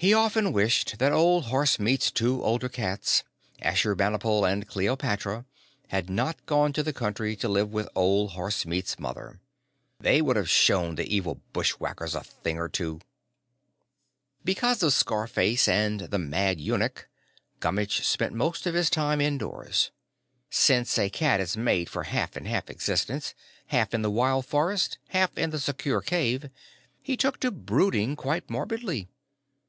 He 0.00 0.14
often 0.14 0.52
wished 0.52 1.00
that 1.00 1.10
old 1.10 1.46
Horsemeat's 1.46 2.12
two 2.12 2.40
older 2.44 2.68
cats, 2.68 3.24
Ashurbanipal 3.60 4.44
and 4.48 4.64
Cleopatra, 4.68 5.44
had 5.88 6.08
not 6.08 6.46
gone 6.46 6.72
to 6.74 6.84
the 6.84 6.92
country 6.92 7.34
to 7.34 7.48
live 7.48 7.72
with 7.72 7.88
Old 7.96 8.34
Horsemeat's 8.34 9.00
mother. 9.00 9.40
They 9.98 10.22
would 10.22 10.36
have 10.36 10.48
shown 10.48 10.94
the 10.94 11.12
evil 11.12 11.40
bushwackers 11.52 12.14
a 12.14 12.22
thing 12.22 12.58
or 12.58 12.68
two! 12.68 13.00
Because 14.44 14.84
of 14.84 14.92
Scarface 14.92 15.66
and 15.66 15.98
the 15.98 16.18
Mad 16.20 16.60
Eunuch, 16.60 17.08
Gummitch 17.58 18.06
spent 18.06 18.32
most 18.32 18.66
of 18.68 18.74
his 18.74 18.90
time 18.90 19.20
indoors. 19.20 19.90
Since 20.48 20.96
a 20.96 21.10
cat 21.10 21.40
is 21.40 21.56
made 21.56 21.90
for 21.90 22.02
a 22.02 22.06
half 22.06 22.36
and 22.36 22.46
half 22.46 22.70
existence 22.70 23.34
half 23.66 23.92
in 23.92 24.02
the 24.02 24.12
wild 24.12 24.46
forest, 24.46 24.98
half 25.08 25.36
in 25.36 25.50
the 25.50 25.58
secure 25.58 26.00
cave 26.02 26.50
he 27.02 27.16
took 27.16 27.40
to 27.40 27.50
brooding 27.50 28.14
quite 28.14 28.48
morbidly. 28.48 29.08